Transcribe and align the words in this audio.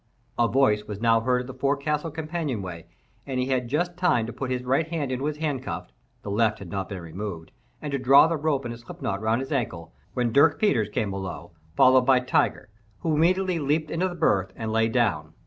A 0.39 0.47
voice 0.47 0.85
was 0.87 0.99
now 0.99 1.19
heard 1.21 1.41
at 1.41 1.45
the 1.45 1.53
forecastle 1.53 2.09
companion 2.09 2.63
way, 2.63 2.87
and 3.27 3.39
he 3.39 3.45
had 3.49 3.67
just 3.67 3.95
time 3.97 4.25
to 4.25 4.33
put 4.33 4.49
his 4.49 4.63
right 4.63 4.87
hand 4.87 5.11
into 5.11 5.27
its 5.27 5.37
handcuff 5.37 5.91
(the 6.23 6.31
left 6.31 6.57
had 6.57 6.71
not 6.71 6.89
been 6.89 6.99
removed) 7.03 7.51
and 7.83 7.91
to 7.91 7.99
draw 7.99 8.25
the 8.25 8.35
rope 8.35 8.65
in 8.65 8.71
a 8.71 8.79
slipknot 8.79 9.19
around 9.19 9.41
his 9.41 9.51
ankle, 9.51 9.93
when 10.15 10.33
Dirk 10.33 10.57
Peters 10.59 10.89
came 10.89 11.11
below, 11.11 11.51
followed 11.75 12.01
by 12.07 12.19
Tiger, 12.19 12.69
who 13.01 13.13
immediately 13.13 13.59
leaped 13.59 13.91
into 13.91 14.09
the 14.09 14.15
berth 14.15 14.51
and 14.55 14.71
lay 14.71 14.89
down. 14.89 15.35